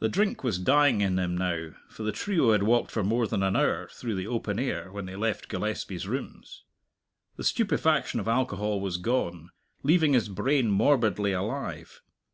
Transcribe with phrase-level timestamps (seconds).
[0.00, 3.42] The drink was dying in him now, for the trio had walked for more than
[3.42, 6.64] an hour through the open air when they left Gillespie's rooms.
[7.36, 9.48] The stupefaction of alcohol was gone,
[9.82, 12.02] leaving his brain morbidly alive.